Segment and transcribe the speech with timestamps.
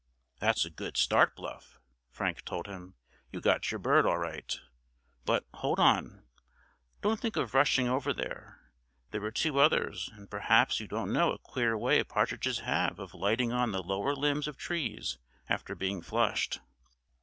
[0.39, 1.77] "That's a good start, Bluff,"
[2.09, 2.95] Frank told him;
[3.29, 4.59] "you got your bird, all right;
[5.25, 8.71] but, hold on—don't think of rushing over there.
[9.11, 13.13] There were two others, and perhaps you don't know a queer way partridges have of
[13.13, 16.61] lighting on the lower limbs of trees after being flushed."